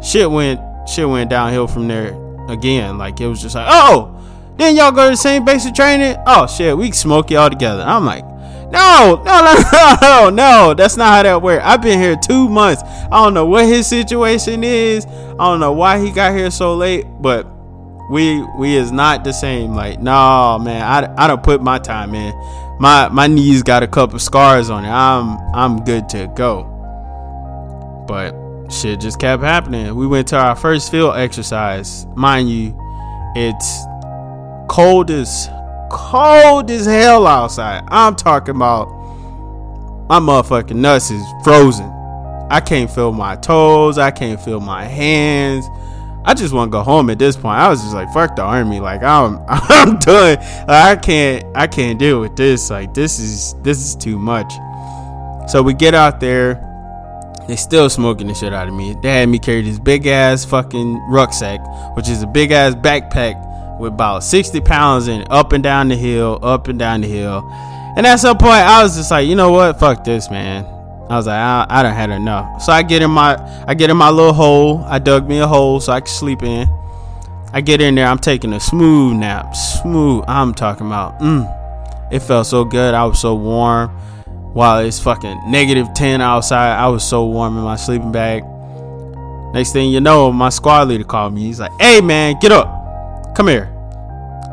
shit 0.05 0.31
went 0.31 0.61
shit 0.89 1.09
went 1.09 1.31
downhill 1.31 1.67
from 1.67 1.89
there 1.89 2.19
again. 2.49 2.99
Like 2.99 3.21
it 3.21 3.27
was 3.27 3.43
just 3.43 3.55
like, 3.55 3.67
oh, 3.69 4.13
then 4.57 4.77
y'all 4.77 4.93
go 4.93 5.05
to 5.05 5.11
the 5.11 5.17
same 5.17 5.45
basic 5.45 5.75
training. 5.75 6.17
Oh 6.27 6.47
shit, 6.47 6.77
we 6.77 6.93
smoke 6.93 7.31
y'all 7.31 7.51
together. 7.51 7.83
I'm 7.83 8.05
like, 8.05 8.25
no, 8.71 9.23
no, 9.25 9.55
no, 9.73 9.97
no, 10.01 10.31
no. 10.31 10.75
That's 10.75 10.97
not 10.97 11.15
how 11.15 11.23
that 11.23 11.43
works. 11.43 11.63
I've 11.65 11.83
been 11.83 12.01
here 12.01 12.17
two 12.17 12.49
months. 12.49 12.83
I 12.83 13.25
don't 13.25 13.35
know 13.35 13.47
what 13.47 13.67
his 13.67 13.87
situation 13.87 14.65
is. 14.65 15.07
I 15.07 15.51
don't 15.51 15.61
know 15.61 15.73
why 15.73 15.99
he 15.99 16.11
got 16.11 16.35
here 16.35 16.51
so 16.51 16.75
late, 16.75 17.07
but 17.21 17.47
we 18.11 18.43
we 18.57 18.77
is 18.77 18.93
not 18.93 19.25
the 19.25 19.33
same. 19.33 19.75
Like, 19.75 20.01
no, 20.01 20.59
man, 20.59 20.83
I, 20.83 21.25
I 21.25 21.27
don't 21.27 21.43
put 21.43 21.63
my 21.63 21.79
time 21.79 22.15
in. 22.15 22.35
My 22.79 23.09
my 23.09 23.27
knees 23.27 23.63
got 23.63 23.83
a 23.83 23.89
couple 23.89 24.19
scars 24.19 24.71
on 24.71 24.85
it. 24.85 24.91
I'm 24.91 25.39
I'm 25.55 25.85
good 25.85 26.09
to 26.11 26.31
go. 26.37 26.73
But 28.07 28.35
shit 28.71 29.01
just 29.01 29.19
kept 29.19 29.43
happening. 29.43 29.95
We 29.95 30.07
went 30.07 30.29
to 30.29 30.37
our 30.37 30.55
first 30.55 30.91
field 30.91 31.17
exercise. 31.17 32.07
Mind 32.15 32.51
you, 32.51 32.79
it's 33.35 33.85
cold 34.69 35.11
as 35.11 35.49
cold 35.91 36.71
as 36.71 36.87
hell 36.87 37.27
outside. 37.27 37.83
I'm 37.89 38.15
talking 38.15 38.55
about 38.55 38.87
my 40.09 40.21
motherfucking 40.21 40.77
nuts 40.77 41.11
is 41.11 41.25
frozen. 41.43 41.91
I 42.49 42.61
can't 42.61 42.91
feel 42.91 43.13
my 43.13 43.35
toes. 43.37 43.99
I 43.99 44.13
can't 44.13 44.41
feel 44.41 44.61
my 44.61 44.85
hands. 44.85 45.67
I 46.27 46.35
just 46.35 46.53
want 46.53 46.71
to 46.71 46.73
go 46.73 46.83
home 46.83 47.09
at 47.11 47.19
this 47.19 47.37
point. 47.37 47.59
I 47.59 47.69
was 47.69 47.81
just 47.81 47.95
like, 47.95 48.13
fuck 48.13 48.35
the 48.37 48.43
army. 48.43 48.81
Like 48.81 49.03
I'm 49.03 49.39
I'm 49.49 49.99
done. 49.99 50.37
Like, 50.37 50.69
I 50.69 50.97
can't 50.97 51.45
I 51.57 51.67
can't 51.67 51.99
deal 51.99 52.21
with 52.21 52.37
this. 52.37 52.69
Like 52.71 52.93
this 52.95 53.19
is 53.19 53.55
this 53.63 53.79
is 53.79 53.95
too 53.97 54.19
much. 54.19 54.53
So 55.49 55.63
we 55.63 55.75
get 55.75 55.95
out 55.95 56.19
there 56.21 56.63
they 57.47 57.55
still 57.55 57.89
smoking 57.89 58.27
the 58.27 58.35
shit 58.35 58.53
out 58.53 58.67
of 58.67 58.75
me. 58.75 58.97
They 59.03 59.21
had 59.21 59.29
me 59.29 59.39
carry 59.39 59.63
this 59.63 59.79
big 59.79 60.07
ass 60.07 60.45
fucking 60.45 61.01
rucksack, 61.09 61.61
which 61.97 62.09
is 62.09 62.23
a 62.23 62.27
big 62.27 62.51
ass 62.51 62.75
backpack 62.75 63.79
with 63.79 63.93
about 63.93 64.25
60 64.25 64.61
pounds 64.63 65.07
in 65.07 65.21
it, 65.21 65.29
up 65.31 65.53
and 65.53 65.63
down 65.63 65.89
the 65.89 65.97
hill, 65.97 66.41
up 66.43 66.67
and 66.67 66.79
down 66.79 67.03
the 67.03 67.09
hill. 67.09 67.49
And 67.97 68.05
at 68.05 68.17
some 68.17 68.37
point, 68.37 68.51
I 68.51 68.83
was 68.83 68.97
just 68.97 69.11
like, 69.11 69.29
you 69.29 69.37
know 69.37 69.53
what? 69.53 69.79
Fuck 69.79 70.03
this, 70.03 70.29
man. 70.29 70.65
I 71.09 71.17
was 71.17 71.27
like, 71.27 71.37
I, 71.37 71.67
I 71.69 71.83
done 71.83 71.95
had 71.95 72.11
enough. 72.11 72.63
So 72.63 72.73
I 72.73 72.83
get 72.83 73.03
in 73.03 73.11
my, 73.11 73.37
I 73.67 73.75
get 73.75 73.91
in 73.91 73.97
my 73.97 74.11
little 74.11 74.33
hole. 74.33 74.83
I 74.85 74.99
dug 74.99 75.29
me 75.29 75.39
a 75.39 75.47
hole 75.47 75.81
so 75.81 75.93
I 75.93 76.01
can 76.01 76.09
sleep 76.09 76.43
in. 76.43 76.69
I 77.53 77.61
get 77.61 77.81
in 77.81 77.95
there. 77.95 78.07
I'm 78.07 78.19
taking 78.19 78.53
a 78.53 78.61
smooth 78.61 79.17
nap. 79.17 79.55
Smooth. 79.55 80.25
I'm 80.27 80.53
talking 80.53 80.87
about. 80.87 81.21
Mm, 81.21 82.13
it 82.13 82.21
felt 82.21 82.47
so 82.47 82.65
good. 82.65 82.93
I 82.93 83.05
was 83.05 83.21
so 83.21 83.35
warm 83.35 83.91
while 84.53 84.81
it's 84.81 84.99
fucking 84.99 85.51
negative 85.51 85.87
10 85.95 86.21
outside. 86.21 86.77
I 86.77 86.89
was 86.89 87.07
so 87.09 87.25
warm 87.25 87.57
in 87.57 87.63
my 87.63 87.77
sleeping 87.77 88.11
bag. 88.11 88.43
Next 89.55 89.73
thing 89.73 89.91
you 89.91 90.01
know, 90.01 90.33
my 90.33 90.49
squad 90.49 90.89
leader 90.89 91.05
called 91.05 91.35
me. 91.35 91.43
He's 91.43 91.61
like, 91.61 91.73
hey 91.81 92.01
man, 92.01 92.37
get 92.41 92.53
up. 92.53 93.35
Come 93.37 93.49
here. 93.49 93.73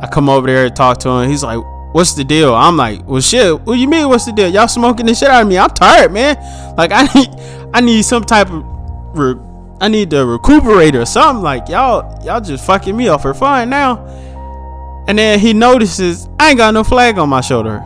I 0.02 0.08
come 0.12 0.30
over 0.30 0.46
there 0.46 0.66
and 0.66 0.76
talk 0.76 1.00
to 1.00 1.10
him. 1.10 1.30
He's 1.30 1.44
like, 1.44 1.64
what's 1.94 2.14
the 2.14 2.24
deal? 2.24 2.54
I'm 2.54 2.76
like, 2.78 3.08
well 3.08 3.22
shit, 3.22 3.62
what 3.62 3.80
you 3.80 3.88
mean 3.88 4.10
what's 4.10 4.26
the 4.26 4.34
deal? 4.34 4.50
Y'all 4.50 4.68
smoking 4.68 5.06
the 5.06 5.16
shit 5.16 5.30
out 5.30 5.44
of 5.44 5.48
me. 5.48 5.58
I'm 5.58 5.70
tired, 5.70 6.12
man. 6.12 6.36
Like 6.76 6.92
I 6.94 7.04
need 7.16 7.30
I 7.74 7.82
need 7.82 8.04
some 8.04 8.24
type 8.24 8.50
of 8.50 8.64
re- 9.18 9.42
I 9.80 9.88
need 9.88 10.10
to 10.12 10.26
recuperate 10.26 10.96
or 10.96 11.06
something. 11.06 11.44
Like 11.44 11.70
y'all 11.70 12.24
y'all 12.26 12.42
just 12.42 12.66
fucking 12.66 12.96
me 12.96 13.08
up 13.08 13.22
for 13.22 13.34
fun 13.34 13.70
now. 13.70 14.06
And 15.08 15.18
then 15.18 15.40
he 15.40 15.54
notices 15.54 16.28
I 16.40 16.50
ain't 16.50 16.58
got 16.58 16.74
no 16.74 16.84
flag 16.84 17.18
on 17.18 17.30
my 17.30 17.42
shoulder 17.42 17.84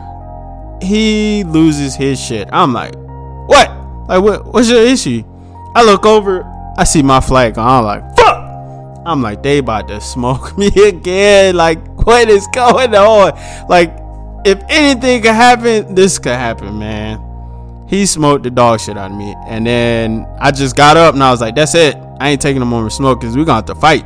he 0.82 1.44
loses 1.44 1.94
his 1.94 2.20
shit. 2.20 2.48
I'm 2.52 2.72
like, 2.72 2.94
what? 2.94 3.70
Like, 4.08 4.22
what? 4.22 4.46
What's 4.46 4.70
your 4.70 4.82
issue? 4.82 5.22
I 5.74 5.84
look 5.84 6.06
over, 6.06 6.44
I 6.76 6.84
see 6.84 7.02
my 7.02 7.20
flag 7.20 7.58
on. 7.58 7.68
I'm 7.68 7.84
like, 7.84 8.16
fuck. 8.16 8.38
I'm 9.06 9.22
like, 9.22 9.42
they 9.42 9.58
about 9.58 9.88
to 9.88 10.00
smoke 10.00 10.56
me 10.58 10.68
again. 10.68 11.56
Like, 11.56 11.84
what 12.06 12.28
is 12.28 12.46
going 12.48 12.94
on? 12.94 13.68
Like, 13.68 13.96
if 14.44 14.62
anything 14.68 15.22
could 15.22 15.32
happen, 15.34 15.94
this 15.94 16.18
could 16.18 16.32
happen, 16.32 16.78
man. 16.78 17.24
He 17.88 18.04
smoked 18.06 18.44
the 18.44 18.50
dog 18.50 18.80
shit 18.80 18.98
out 18.98 19.10
of 19.10 19.16
me. 19.16 19.34
And 19.46 19.66
then 19.66 20.26
I 20.40 20.50
just 20.50 20.76
got 20.76 20.96
up 20.96 21.14
and 21.14 21.22
I 21.22 21.30
was 21.30 21.40
like, 21.40 21.54
that's 21.54 21.74
it. 21.74 21.96
I 22.20 22.30
ain't 22.30 22.40
taking 22.40 22.60
no 22.60 22.66
more 22.66 22.90
smoke 22.90 23.20
because 23.20 23.36
we're 23.36 23.44
going 23.44 23.62
to 23.64 23.72
have 23.72 23.76
to 23.76 23.80
fight. 23.80 24.04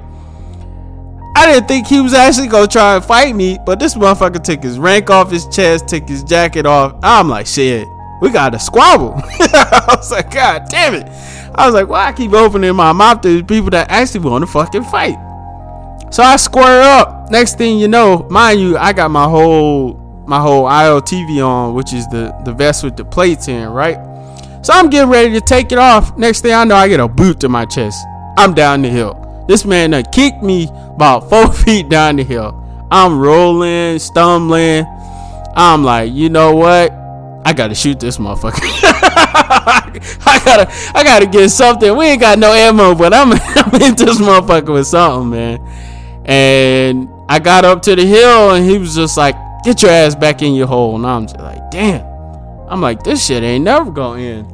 I 1.35 1.47
didn't 1.47 1.67
think 1.67 1.87
he 1.87 2.01
was 2.01 2.13
actually 2.13 2.49
gonna 2.49 2.69
try 2.69 2.97
and 2.97 3.05
fight 3.05 3.35
me, 3.35 3.59
but 3.65 3.81
this 3.81 3.95
motherfucker 3.95 4.43
took 4.43 4.63
his 4.63 4.79
rank 4.79 5.09
off 5.09 5.31
his 5.31 5.49
chest, 5.49 5.89
took 5.89 6.07
his 6.07 6.23
jacket 6.23 6.67
off. 6.67 6.95
I'm 7.03 7.29
like, 7.29 7.47
shit, 7.47 7.89
we 8.21 8.31
got 8.31 8.51
to 8.51 8.59
squabble. 8.59 9.15
I 9.41 9.85
was 9.89 10.11
like, 10.11 10.31
God 10.31 10.67
damn 10.69 10.95
it. 10.95 11.07
I 11.55 11.67
was 11.67 11.75
like, 11.75 11.89
why 11.89 12.07
I 12.07 12.13
keep 12.13 12.33
opening 12.33 12.75
my 12.77 12.93
mouth 12.93 13.23
to 13.23 13.43
people 13.45 13.71
that 13.71 13.91
actually 13.91 14.21
want 14.21 14.43
to 14.43 14.47
fucking 14.47 14.85
fight? 14.85 15.17
So 16.13 16.23
I 16.23 16.37
square 16.37 16.83
up. 16.83 17.31
Next 17.31 17.57
thing 17.57 17.79
you 17.79 17.89
know, 17.89 18.27
mind 18.31 18.61
you, 18.61 18.77
I 18.77 18.93
got 18.93 19.11
my 19.11 19.25
whole 19.25 20.02
my 20.33 20.41
whole 20.41 20.65
IOTV 20.65 21.47
on, 21.47 21.75
which 21.75 21.93
is 21.93 22.09
the 22.09 22.35
the 22.47 22.55
vest 22.55 22.83
with 22.83 22.97
the 22.97 23.05
plates 23.05 23.49
in, 23.49 23.69
right? 23.69 23.99
So 24.63 24.73
I'm 24.73 24.89
getting 24.89 25.11
ready 25.11 25.31
to 25.35 25.43
take 25.43 25.73
it 25.73 25.79
off. 25.79 26.17
Next 26.17 26.41
thing 26.41 26.55
I 26.55 26.65
know, 26.65 26.75
I 26.75 26.89
get 26.89 27.01
a 27.01 27.07
boot 27.07 27.39
to 27.41 27.51
my 27.51 27.67
chest. 27.67 28.03
I'm 28.39 28.55
down 28.55 28.81
the 28.81 28.89
hill. 28.89 29.45
This 29.47 29.67
man 29.67 29.91
done 29.91 30.05
kicked 30.11 30.43
me 30.43 30.71
about 30.95 31.29
four 31.29 31.53
feet 31.53 31.91
down 31.91 32.17
the 32.17 32.25
hill. 32.25 32.59
I'm 32.91 33.21
rolling, 33.21 33.99
stumbling. 33.99 34.87
I'm 35.55 35.85
like, 35.85 36.11
you 36.15 36.31
know 36.31 36.55
what? 36.55 36.91
I 37.45 37.53
gotta 37.55 37.75
shoot 37.75 38.01
this 38.01 38.17
motherfucker. 38.17 38.63
I 40.25 40.41
gotta, 40.43 40.73
I 40.95 41.05
gotta 41.05 41.27
get 41.27 41.51
something. 41.51 41.95
We 41.95 42.07
ain't 42.07 42.23
got 42.23 42.39
no 42.39 42.55
ammo, 42.55 42.95
but 42.95 43.13
I'm, 43.13 43.33
I'm 43.33 43.83
in 43.83 43.97
this 43.97 44.19
motherfucker 44.19 44.73
with 44.73 44.87
something, 44.87 45.29
man. 45.29 45.59
And 46.25 47.11
I 47.29 47.39
got 47.39 47.67
up 47.67 47.83
to 47.83 47.95
the 47.95 48.07
hill, 48.07 48.53
and 48.53 48.65
he 48.65 48.79
was 48.79 48.95
just 48.95 49.19
like, 49.19 49.35
"Get 49.65 49.83
your 49.83 49.91
ass 49.91 50.15
back 50.15 50.43
in 50.43 50.55
your 50.55 50.67
hole." 50.67 50.97
And 50.97 51.07
I'm 51.07 51.27
just 51.27 51.39
like, 51.39 51.71
"Damn." 51.71 52.13
I'm 52.73 52.81
like, 52.81 53.03
this 53.03 53.27
shit 53.27 53.43
ain't 53.43 53.65
never 53.65 53.91
gonna 53.91 54.23
end. 54.23 54.49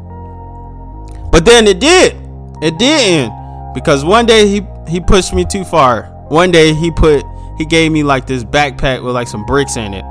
But 1.30 1.44
then 1.44 1.68
it 1.68 1.78
did. 1.78 2.16
It 2.60 2.76
did 2.76 3.00
end 3.00 3.74
because 3.74 4.04
one 4.04 4.26
day 4.26 4.48
he 4.48 4.62
he 4.88 4.98
pushed 5.00 5.32
me 5.32 5.44
too 5.44 5.62
far. 5.62 6.06
One 6.28 6.50
day 6.50 6.74
he 6.74 6.90
put 6.90 7.24
he 7.58 7.64
gave 7.64 7.92
me 7.92 8.02
like 8.02 8.26
this 8.26 8.42
backpack 8.42 9.04
with 9.04 9.14
like 9.14 9.28
some 9.28 9.46
bricks 9.46 9.76
in 9.76 9.94
it. 9.94 10.04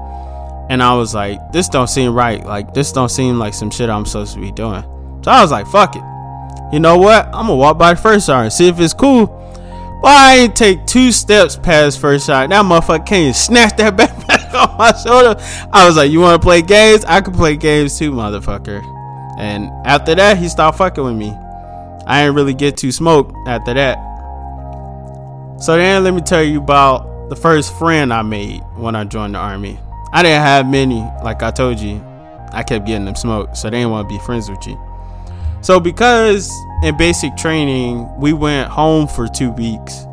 And 0.70 0.82
I 0.82 0.94
was 0.96 1.14
like, 1.14 1.52
this 1.52 1.68
don't 1.68 1.90
seem 1.90 2.14
right. 2.14 2.46
Like 2.46 2.74
this 2.74 2.94
don't 2.94 3.10
seem 3.10 3.40
like 3.40 3.54
some 3.54 3.70
shit 3.70 3.90
I'm 3.90 4.06
supposed 4.06 4.36
to 4.36 4.40
be 4.40 4.54
doing. 4.54 4.84
So 5.22 5.32
I 5.32 5.42
was 5.42 5.52
like, 5.52 5.68
fuck 5.68 5.98
it. 5.98 6.04
You 6.72 6.80
know 6.80 6.98
what? 6.98 7.26
I'm 7.26 7.48
gonna 7.48 7.56
walk 7.56 7.78
by 7.78 7.94
first 7.96 8.28
sergeant 8.28 8.46
and 8.46 8.54
see 8.54 8.70
if 8.70 8.80
it's 8.80 8.94
cool. 8.94 9.26
Why 10.00 10.38
ain't 10.38 10.56
take 10.56 10.86
two 10.86 11.12
steps 11.12 11.58
past 11.58 12.00
first 12.00 12.28
shirt. 12.28 12.52
That 12.52 12.64
motherfucker 12.64 13.06
can't 13.06 13.36
snatch 13.36 13.76
that 13.78 13.98
backpack 13.98 14.27
off 14.62 14.78
my 14.78 14.94
shoulder. 14.94 15.40
I 15.72 15.86
was 15.86 15.98
like, 15.98 16.12
you 16.12 16.20
wanna 16.20 16.40
play 16.40 16.62
games? 16.62 17.06
I 17.06 17.22
can 17.22 17.34
play 17.34 17.56
games 17.56 17.98
too, 17.98 18.12
motherfucker. 18.12 18.84
And 19.38 19.70
after 19.86 20.16
that, 20.16 20.38
he 20.38 20.50
stopped 20.50 20.80
fucking 20.80 21.04
with 21.04 21.16
me. 21.16 21.30
I 22.08 22.24
didn't 22.24 22.36
really 22.36 22.54
get 22.54 22.78
too 22.78 22.92
smoked 22.92 23.36
after 23.48 23.74
that. 23.74 23.98
So 25.60 25.76
then 25.76 26.04
let 26.04 26.14
me 26.14 26.22
tell 26.22 26.44
you 26.44 26.60
about 26.60 27.30
the 27.30 27.36
first 27.36 27.78
friend 27.78 28.14
I 28.14 28.22
made 28.22 28.62
when 28.76 28.96
I 28.96 29.04
joined 29.04 29.36
the 29.36 29.40
army. 29.40 29.80
I 30.14 30.24
didn't 30.24 30.42
have 30.42 30.68
many, 30.68 31.02
like 31.24 31.44
I 31.44 31.52
told 31.52 31.80
you. 31.80 32.04
I 32.54 32.64
kept 32.64 32.86
getting 32.86 33.06
them 33.06 33.16
smoked, 33.16 33.58
so 33.58 33.70
they 33.70 33.78
didn't 33.78 33.92
want 33.92 34.08
to 34.08 34.16
be 34.16 34.24
friends 34.24 34.50
with 34.50 34.66
you. 34.66 34.80
So 35.62 35.80
because 35.80 36.50
in 36.84 36.96
basic 36.98 37.36
training 37.36 38.10
we 38.18 38.32
went 38.32 38.70
home 38.70 39.08
for 39.08 39.28
two 39.28 39.52
weeks, 39.52 40.07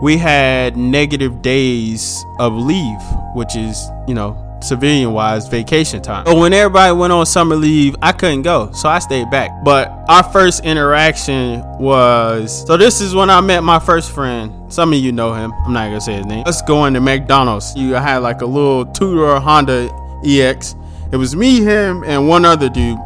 we 0.00 0.16
had 0.16 0.76
negative 0.76 1.42
days 1.42 2.24
of 2.38 2.52
leave, 2.52 3.00
which 3.34 3.56
is, 3.56 3.88
you 4.06 4.14
know, 4.14 4.42
civilian 4.62 5.12
wise 5.12 5.48
vacation 5.48 6.02
time. 6.02 6.24
But 6.24 6.36
when 6.36 6.52
everybody 6.52 6.92
went 6.92 7.12
on 7.12 7.24
summer 7.26 7.56
leave, 7.56 7.96
I 8.02 8.12
couldn't 8.12 8.42
go, 8.42 8.72
so 8.72 8.88
I 8.88 8.98
stayed 8.98 9.30
back. 9.30 9.50
But 9.64 9.88
our 10.08 10.22
first 10.22 10.64
interaction 10.64 11.60
was 11.78 12.66
so 12.66 12.76
this 12.76 13.00
is 13.00 13.14
when 13.14 13.30
I 13.30 13.40
met 13.40 13.62
my 13.62 13.78
first 13.78 14.12
friend. 14.12 14.72
Some 14.72 14.92
of 14.92 14.98
you 14.98 15.12
know 15.12 15.32
him. 15.32 15.52
I'm 15.64 15.72
not 15.72 15.86
gonna 15.86 16.00
say 16.00 16.14
his 16.14 16.26
name. 16.26 16.44
Let's 16.44 16.62
go 16.62 16.84
into 16.86 17.00
McDonald's. 17.00 17.74
You 17.76 17.92
had 17.94 18.18
like 18.18 18.40
a 18.42 18.46
little 18.46 18.86
two-door 18.86 19.40
Honda 19.40 19.90
EX. 20.24 20.74
It 21.12 21.16
was 21.16 21.36
me, 21.36 21.62
him, 21.62 22.02
and 22.04 22.28
one 22.28 22.44
other 22.44 22.68
dude. 22.68 22.98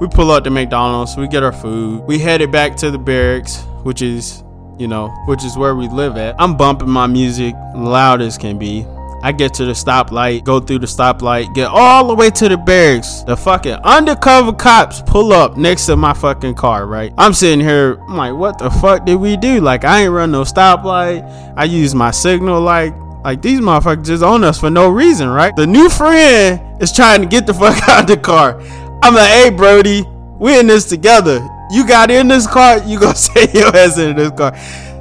We 0.00 0.08
pull 0.08 0.30
up 0.30 0.44
to 0.44 0.50
McDonald's. 0.50 1.16
We 1.16 1.28
get 1.28 1.42
our 1.42 1.52
food. 1.52 2.02
We 2.02 2.18
headed 2.18 2.52
back 2.52 2.76
to 2.78 2.90
the 2.90 2.98
barracks, 2.98 3.62
which 3.82 4.02
is 4.02 4.42
you 4.78 4.88
know, 4.88 5.08
which 5.26 5.44
is 5.44 5.56
where 5.56 5.74
we 5.74 5.88
live 5.88 6.16
at. 6.16 6.34
I'm 6.38 6.56
bumping 6.56 6.90
my 6.90 7.06
music 7.06 7.54
loud 7.74 8.20
as 8.20 8.36
can 8.38 8.58
be. 8.58 8.86
I 9.22 9.32
get 9.32 9.54
to 9.54 9.64
the 9.64 9.72
stoplight, 9.72 10.44
go 10.44 10.60
through 10.60 10.80
the 10.80 10.86
stoplight, 10.86 11.52
get 11.54 11.68
all 11.68 12.06
the 12.06 12.14
way 12.14 12.30
to 12.30 12.48
the 12.48 12.56
barracks. 12.56 13.22
The 13.22 13.36
fucking 13.36 13.72
undercover 13.72 14.52
cops 14.52 15.02
pull 15.02 15.32
up 15.32 15.56
next 15.56 15.86
to 15.86 15.96
my 15.96 16.12
fucking 16.12 16.54
car, 16.54 16.86
right? 16.86 17.12
I'm 17.18 17.32
sitting 17.32 17.60
here, 17.60 17.98
I'm 18.08 18.16
like, 18.16 18.34
what 18.34 18.58
the 18.58 18.70
fuck 18.70 19.04
did 19.04 19.16
we 19.16 19.36
do? 19.36 19.60
Like, 19.60 19.84
I 19.84 20.02
ain't 20.02 20.12
run 20.12 20.30
no 20.30 20.42
stoplight. 20.42 21.54
I 21.56 21.64
use 21.64 21.94
my 21.94 22.10
signal 22.10 22.60
like 22.60 22.94
like 23.24 23.42
these 23.42 23.58
motherfuckers 23.58 24.06
just 24.06 24.22
on 24.22 24.44
us 24.44 24.60
for 24.60 24.70
no 24.70 24.88
reason, 24.88 25.28
right? 25.28 25.56
The 25.56 25.66
new 25.66 25.90
friend 25.90 26.80
is 26.80 26.92
trying 26.92 27.22
to 27.22 27.26
get 27.26 27.44
the 27.44 27.54
fuck 27.60 27.76
out 27.88 28.02
of 28.02 28.06
the 28.06 28.16
car. 28.16 28.60
I'm 29.02 29.14
like, 29.14 29.28
hey 29.28 29.50
Brody, 29.50 30.04
we 30.38 30.56
in 30.56 30.68
this 30.68 30.84
together. 30.84 31.40
You 31.70 31.86
got 31.86 32.10
in 32.10 32.28
this 32.28 32.46
car, 32.46 32.78
you 32.86 32.98
gonna 33.00 33.14
stay 33.14 33.48
your 33.52 33.74
ass 33.76 33.98
in 33.98 34.16
this 34.16 34.30
car. 34.30 34.56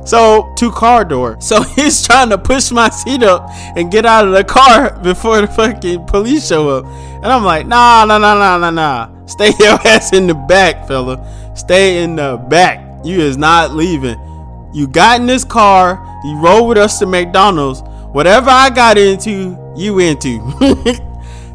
So 0.06 0.54
two 0.56 0.72
car 0.72 1.04
door. 1.04 1.38
So 1.46 1.62
he's 1.62 2.06
trying 2.06 2.30
to 2.30 2.38
push 2.38 2.72
my 2.72 2.90
seat 2.90 3.24
up 3.24 3.48
and 3.76 3.92
get 3.92 4.06
out 4.06 4.28
of 4.28 4.34
the 4.34 4.44
car 4.44 4.98
before 5.04 5.42
the 5.42 5.48
fucking 5.48 6.06
police 6.06 6.48
show 6.48 6.70
up. 6.70 6.86
And 6.86 7.26
I'm 7.26 7.44
like, 7.44 7.68
nah, 7.68 8.06
nah, 8.06 8.18
nah, 8.18 8.34
nah, 8.36 8.58
nah, 8.58 8.70
nah. 8.70 9.26
Stay 9.26 9.52
your 9.60 9.80
ass 9.88 10.14
in 10.14 10.28
the 10.28 10.34
back, 10.34 10.88
fella. 10.88 11.54
Stay 11.56 12.04
in 12.04 12.16
the 12.16 12.38
back. 12.50 13.06
You 13.06 13.20
is 13.20 13.38
not 13.38 13.74
leaving. 13.74 14.20
You 14.74 14.88
got 14.88 15.20
in 15.20 15.26
this 15.26 15.44
car. 15.44 16.04
You 16.24 16.40
rode 16.40 16.64
with 16.66 16.78
us 16.78 17.00
to 17.00 17.06
McDonald's. 17.06 17.82
Whatever 18.12 18.50
I 18.50 18.70
got 18.70 18.98
into, 18.98 19.58
you 19.76 20.00
into. 20.00 20.40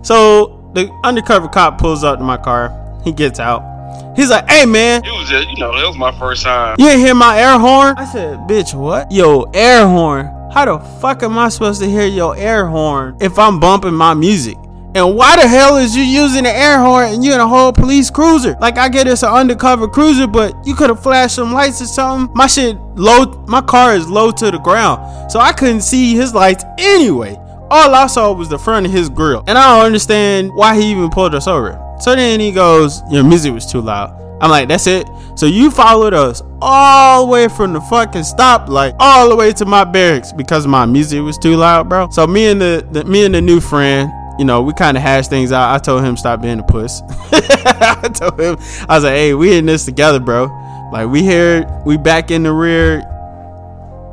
so 0.02 0.70
the 0.74 0.90
undercover 1.04 1.48
cop 1.48 1.78
pulls 1.78 2.04
up 2.04 2.18
to 2.18 2.24
my 2.24 2.36
car. 2.36 2.76
He 3.04 3.12
gets 3.12 3.40
out. 3.40 3.69
He's 4.16 4.30
like, 4.30 4.48
hey 4.48 4.66
man. 4.66 5.04
It 5.04 5.12
was 5.12 5.28
just, 5.28 5.48
you 5.48 5.56
know, 5.56 5.72
that 5.76 5.86
was 5.86 5.96
my 5.96 6.12
first 6.12 6.42
time. 6.42 6.76
You 6.78 6.88
ain't 6.88 7.00
hear 7.00 7.14
my 7.14 7.38
air 7.40 7.58
horn? 7.58 7.94
I 7.96 8.04
said, 8.04 8.38
bitch, 8.40 8.74
what? 8.74 9.10
Yo, 9.10 9.42
air 9.54 9.86
horn. 9.86 10.26
How 10.52 10.64
the 10.64 10.84
fuck 11.00 11.22
am 11.22 11.38
I 11.38 11.48
supposed 11.48 11.80
to 11.80 11.88
hear 11.88 12.06
your 12.06 12.36
air 12.36 12.66
horn 12.66 13.16
if 13.20 13.38
I'm 13.38 13.60
bumping 13.60 13.94
my 13.94 14.14
music? 14.14 14.56
And 14.96 15.14
why 15.14 15.36
the 15.36 15.46
hell 15.46 15.76
is 15.76 15.94
you 15.94 16.02
using 16.02 16.42
the 16.42 16.50
air 16.50 16.80
horn 16.80 17.14
and 17.14 17.24
you 17.24 17.32
in 17.32 17.38
a 17.38 17.46
whole 17.46 17.72
police 17.72 18.10
cruiser? 18.10 18.56
Like 18.60 18.76
I 18.76 18.88
get 18.88 19.06
it's 19.06 19.22
an 19.22 19.28
undercover 19.28 19.86
cruiser, 19.86 20.26
but 20.26 20.52
you 20.66 20.74
could 20.74 20.90
have 20.90 21.00
flashed 21.00 21.36
some 21.36 21.52
lights 21.52 21.80
or 21.80 21.86
something. 21.86 22.34
My 22.34 22.48
shit 22.48 22.76
low 22.96 23.44
my 23.46 23.60
car 23.60 23.94
is 23.94 24.08
low 24.08 24.32
to 24.32 24.50
the 24.50 24.58
ground. 24.58 25.30
So 25.30 25.38
I 25.38 25.52
couldn't 25.52 25.82
see 25.82 26.16
his 26.16 26.34
lights 26.34 26.64
anyway. 26.78 27.36
All 27.70 27.94
I 27.94 28.08
saw 28.08 28.32
was 28.32 28.48
the 28.48 28.58
front 28.58 28.84
of 28.84 28.90
his 28.90 29.08
grill. 29.08 29.44
And 29.46 29.56
I 29.56 29.76
don't 29.76 29.86
understand 29.86 30.50
why 30.54 30.74
he 30.74 30.90
even 30.90 31.10
pulled 31.10 31.36
us 31.36 31.46
over. 31.46 31.78
So 32.00 32.16
then 32.16 32.40
he 32.40 32.52
goes, 32.52 33.02
Your 33.10 33.24
music 33.24 33.52
was 33.52 33.70
too 33.70 33.80
loud. 33.80 34.16
I'm 34.42 34.50
like, 34.50 34.68
That's 34.68 34.86
it. 34.86 35.06
So 35.36 35.46
you 35.46 35.70
followed 35.70 36.14
us 36.14 36.42
all 36.60 37.26
the 37.26 37.32
way 37.32 37.48
from 37.48 37.72
the 37.72 37.80
fucking 37.80 38.22
stoplight 38.22 38.94
all 38.98 39.28
the 39.28 39.36
way 39.36 39.52
to 39.52 39.64
my 39.64 39.84
barracks 39.84 40.32
because 40.32 40.66
my 40.66 40.86
music 40.86 41.22
was 41.22 41.38
too 41.38 41.56
loud, 41.56 41.88
bro. 41.88 42.08
So 42.10 42.26
me 42.26 42.46
and 42.46 42.60
the, 42.60 42.86
the 42.90 43.04
me 43.04 43.24
and 43.24 43.34
the 43.34 43.40
new 43.40 43.60
friend, 43.60 44.10
you 44.38 44.44
know, 44.44 44.62
we 44.62 44.72
kind 44.72 44.96
of 44.96 45.02
hashed 45.02 45.30
things 45.30 45.52
out. 45.52 45.74
I 45.74 45.78
told 45.78 46.02
him 46.02 46.16
stop 46.16 46.42
being 46.42 46.58
a 46.58 46.62
puss. 46.62 47.02
I 47.32 48.10
told 48.14 48.40
him 48.40 48.56
I 48.88 48.96
was 48.96 49.04
like, 49.04 49.14
Hey, 49.14 49.34
we 49.34 49.56
in 49.56 49.66
this 49.66 49.84
together, 49.84 50.20
bro. 50.20 50.46
Like 50.92 51.08
we 51.08 51.22
here, 51.22 51.64
we 51.86 51.96
back 51.96 52.30
in 52.30 52.42
the 52.42 52.52
rear 52.52 53.06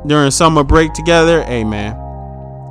during 0.06 0.30
summer 0.30 0.62
break 0.62 0.92
together. 0.92 1.42
Hey, 1.42 1.64
man. 1.64 1.96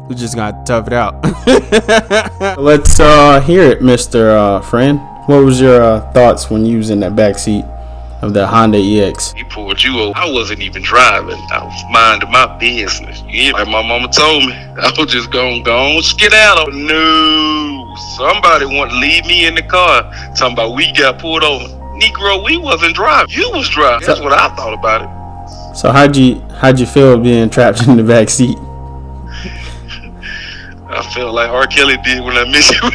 We 0.08 0.16
just 0.16 0.36
got 0.36 0.52
to 0.52 0.64
tough 0.64 0.88
it 0.88 0.94
out. 0.94 1.22
Let's 2.58 2.98
uh, 3.00 3.42
hear 3.42 3.64
it, 3.64 3.82
Mister 3.82 4.32
uh, 4.32 4.62
Friend. 4.62 5.00
What 5.26 5.44
was 5.44 5.60
your 5.60 5.82
uh, 5.82 6.12
thoughts 6.14 6.50
when 6.50 6.66
you 6.66 6.78
was 6.78 6.90
in 6.90 7.02
that 7.02 7.14
back 7.14 7.38
seat 7.38 7.66
of 8.22 8.34
the 8.34 8.48
Honda 8.48 8.78
EX? 8.78 9.34
He 9.34 9.44
pulled 9.44 9.84
you 9.84 10.00
over. 10.00 10.18
I 10.18 10.32
wasn't 10.32 10.62
even 10.62 10.82
driving. 10.82 11.36
I 11.52 11.62
was 11.62 11.84
minding 11.92 12.32
my 12.32 12.58
business. 12.58 13.22
Yeah, 13.28 13.52
like 13.52 13.68
my 13.68 13.86
mama 13.86 14.08
told 14.08 14.46
me. 14.46 14.54
I 14.82 14.94
was 14.98 15.12
just 15.12 15.30
gonna 15.30 15.62
go 15.62 15.98
on, 15.98 16.02
skedaddle. 16.02 16.72
No, 16.72 17.94
somebody 18.16 18.66
want 18.66 18.92
to 18.92 18.98
leave 19.00 19.26
me 19.26 19.46
in 19.46 19.56
the 19.56 19.64
car. 19.64 20.10
Talking 20.38 20.54
about 20.54 20.74
we 20.74 20.90
got 20.94 21.20
pulled 21.20 21.44
over. 21.44 21.66
Negro, 22.00 22.46
we 22.46 22.56
wasn't 22.56 22.96
driving. 22.96 23.36
You 23.36 23.52
was 23.52 23.68
driving. 23.68 24.08
That's 24.08 24.22
what 24.22 24.32
I 24.32 24.56
thought 24.56 24.74
about 24.74 25.02
it. 25.02 25.76
So 25.76 25.92
how'd 25.92 26.16
you 26.16 26.40
how'd 26.62 26.80
you 26.80 26.86
feel 26.86 27.20
being 27.20 27.50
trapped 27.50 27.82
in 27.88 27.98
the 27.98 28.04
back 28.04 28.30
seat? 28.30 28.58
I 30.90 31.02
felt 31.14 31.34
like 31.34 31.50
R. 31.50 31.68
Kelly 31.68 31.98
did 32.04 32.24
when 32.24 32.38
I 32.38 32.46
missed 32.52 32.74
you. 32.74 32.90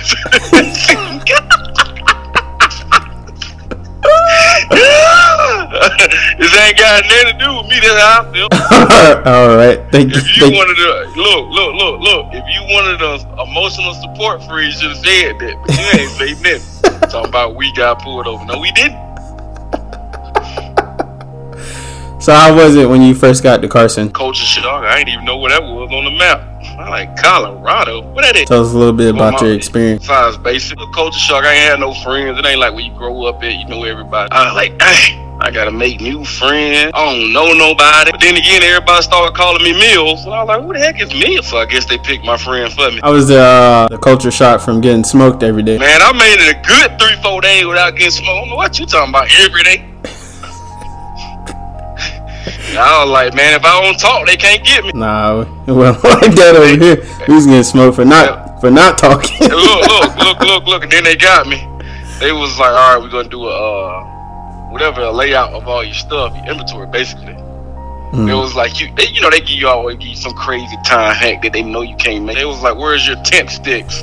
this 6.39 6.55
ain't 6.55 6.79
got 6.79 7.05
nothing 7.05 7.33
to 7.33 7.37
do 7.39 7.57
with 7.57 7.67
me. 7.69 7.79
That's 7.81 8.01
how 8.01 8.23
I 8.23 8.33
feel. 8.33 8.49
All 9.33 9.57
right, 9.57 9.81
thank 9.93 10.13
you. 10.15 10.21
If 10.21 10.37
you 10.37 10.51
wanted 10.51 10.77
to 10.77 11.21
look, 11.21 11.49
look, 11.51 11.75
look, 11.75 12.01
look. 12.01 12.27
If 12.33 12.45
you 12.55 12.63
wanted 12.75 13.03
us 13.03 13.25
emotional 13.49 13.95
support 13.95 14.43
for 14.45 14.61
you, 14.61 14.71
should 14.73 14.91
have 14.91 14.99
said 14.99 15.39
that. 15.39 15.57
But 15.67 15.77
you 15.77 16.01
ain't 16.01 16.11
say 16.13 16.33
nothing. 16.43 17.11
Talking 17.11 17.29
about 17.29 17.57
we 17.57 17.73
got 17.75 18.03
pulled 18.03 18.27
over. 18.27 18.45
No, 18.47 18.59
we 18.59 18.71
didn't. 18.73 19.01
So 22.23 22.33
how 22.33 22.55
was 22.55 22.77
it 22.77 22.89
when 22.89 23.03
you 23.03 23.15
first 23.15 23.43
got 23.43 23.63
to 23.63 23.69
Carson? 23.69 24.13
Culture 24.13 24.45
shock. 24.45 24.85
I 24.85 24.99
didn't 24.99 25.15
even 25.15 25.25
know 25.25 25.37
where 25.39 25.51
that 25.51 25.63
was 25.63 25.91
on 25.93 26.05
the 26.05 26.11
map. 26.13 26.52
I 26.79 26.89
like 26.89 27.17
Colorado. 27.17 28.03
What 28.13 28.23
that 28.23 28.37
is? 28.37 28.49
Tell 28.49 28.65
us 28.65 28.73
a 28.73 28.79
little 28.79 28.93
bit 28.93 29.15
about 29.15 29.35
Well, 29.35 29.49
your 29.49 29.57
experience. 29.57 30.03
Besides 30.03 30.39
basic 30.39 30.79
culture 30.95 31.19
shock, 31.19 31.45
I 31.45 31.53
ain't 31.55 31.71
had 31.71 31.81
no 31.81 31.95
friends. 31.95 32.39
It 32.39 32.47
ain't 32.47 32.61
like 32.61 32.75
when 32.75 32.85
you 32.85 32.97
grow 32.97 33.25
up 33.25 33.43
at, 33.43 33.55
you 33.55 33.67
know 33.67 33.85
everybody. 33.85 34.31
I 34.33 34.47
was 34.47 34.55
like, 34.55 34.79
dang, 34.79 35.39
I 35.41 35.51
gotta 35.51 35.71
make 35.71 36.01
new 36.01 36.25
friends. 36.25 36.93
I 36.95 37.05
don't 37.05 37.33
know 37.33 37.53
nobody. 37.53 38.11
But 38.11 38.21
then 38.21 38.37
again, 38.37 38.63
everybody 38.63 39.03
started 39.03 39.37
calling 39.37 39.63
me 39.63 39.73
Mills. 39.73 40.25
And 40.25 40.33
I 40.33 40.45
was 40.45 40.49
like, 40.49 40.63
who 40.63 40.73
the 40.73 40.79
heck 40.79 41.01
is 41.01 41.13
Mills? 41.13 41.49
So 41.49 41.59
I 41.59 41.67
guess 41.67 41.85
they 41.85 41.99
picked 41.99 42.25
my 42.25 42.37
friend 42.37 42.73
for 42.73 42.91
me. 42.91 43.01
I 43.03 43.11
was 43.11 43.29
the 43.29 43.41
uh, 43.41 43.89
the 43.89 43.99
culture 43.99 44.31
shock 44.31 44.61
from 44.61 44.81
getting 44.81 45.05
smoked 45.05 45.43
every 45.43 45.63
day? 45.63 45.79
Man, 45.79 46.01
I 46.01 46.13
made 46.13 46.39
it 46.41 46.57
a 46.57 46.61
good 46.67 46.99
three, 46.99 47.21
four 47.23 47.41
days 47.41 47.67
without 47.67 47.97
getting 47.97 48.11
smoked. 48.11 48.31
I 48.31 48.41
don't 48.41 48.49
know 48.51 48.57
what 48.57 48.79
you 48.79 48.87
talking 48.87 49.11
about 49.11 49.29
every 49.35 49.63
day. 49.63 49.92
I 52.79 53.05
was 53.05 53.11
like, 53.11 53.35
man, 53.35 53.55
if 53.55 53.65
I 53.65 53.83
don't 53.83 53.99
talk, 53.99 54.27
they 54.27 54.37
can't 54.37 54.65
get 54.65 54.85
me. 54.85 54.93
Nah, 54.95 55.45
well, 55.67 55.93
like 56.05 56.35
that 56.35 56.55
over 56.57 56.85
here, 56.85 56.97
we 57.29 57.35
was 57.35 57.47
getting 57.47 57.63
smoked 57.63 57.97
for 57.97 58.05
not 58.05 58.61
for 58.61 58.71
not 58.71 58.99
talking. 58.99 59.49
Look, 59.49 59.89
look, 59.89 60.17
look, 60.17 60.41
look, 60.47 60.65
look, 60.67 60.83
and 60.85 60.93
then 60.93 61.05
they 61.05 61.17
got 61.17 61.47
me. 61.47 61.59
They 62.21 62.33
was 62.33 62.59
like, 62.59 62.71
all 62.71 62.95
right, 62.95 63.03
we're 63.03 63.11
gonna 63.11 63.29
do 63.29 63.45
a 63.45 63.51
uh, 63.51 64.71
whatever 64.71 65.03
a 65.03 65.11
layout 65.11 65.53
of 65.53 65.67
all 65.67 65.85
your 65.85 65.95
stuff, 65.95 66.35
your 66.37 66.53
inventory, 66.53 66.87
basically. 66.87 67.35
Mm. 68.13 68.31
It 68.31 68.35
was 68.35 68.55
like 68.55 68.79
you, 68.79 68.95
they, 68.95 69.09
you 69.09 69.21
know, 69.21 69.31
they 69.31 69.41
give 69.41 69.51
you 69.51 69.69
always 69.69 69.97
give 69.97 70.09
you 70.09 70.17
some 70.17 70.35
crazy 70.35 70.77
time 70.85 71.15
hack 71.15 71.43
that 71.43 71.53
they 71.53 71.63
know 71.63 71.83
you 71.83 71.97
can't 71.97 72.25
make. 72.25 72.37
It 72.37 72.45
was 72.45 72.63
like, 72.63 72.77
where's 72.77 73.07
your 73.07 73.17
tent 73.25 73.51
sticks? 73.51 74.03